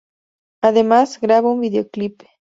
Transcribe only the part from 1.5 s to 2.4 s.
un videoclip.